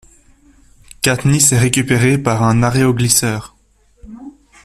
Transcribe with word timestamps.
Katniss 1.03 1.51
est 1.51 1.59
récupérée 1.59 2.17
par 2.17 2.41
un 2.41 2.63
aéroglisseur. 2.63 3.55